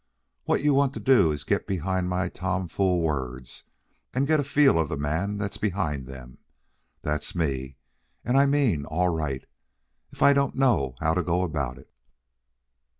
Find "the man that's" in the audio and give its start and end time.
4.89-5.57